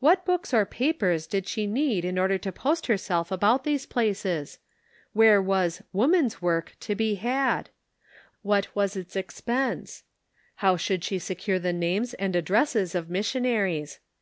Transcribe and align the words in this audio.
What 0.00 0.26
books 0.26 0.52
or 0.52 0.66
papers 0.66 1.26
did 1.26 1.48
she 1.48 1.66
need 1.66 2.04
in 2.04 2.18
order 2.18 2.36
to 2.36 2.52
post 2.52 2.88
herself 2.88 3.32
about 3.32 3.64
these 3.64 3.86
places? 3.86 4.58
Where 5.14 5.40
was" 5.40 5.82
Woman's 5.94 6.42
Work" 6.42 6.76
to 6.80 6.94
be 6.94 7.14
had? 7.14 7.70
What 8.42 8.66
was 8.76 8.96
its 8.96 9.16
expense? 9.16 10.02
How 10.56 10.76
should 10.76 11.02
she 11.02 11.18
secure 11.18 11.58
the 11.58 11.72
names 11.72 12.12
and 12.12 12.36
addresses 12.36 12.94
of 12.94 13.08
missionaries 13.08 13.98